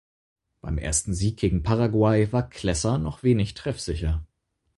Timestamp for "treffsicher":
3.53-4.25